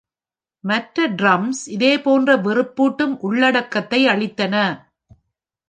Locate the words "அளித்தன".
4.07-4.55